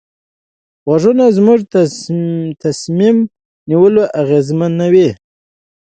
غږونه 0.89 1.25
زموږ 1.37 1.59
تصمیم 2.63 3.17
نیونه 3.69 4.03
اغېزمنوي. 4.21 5.09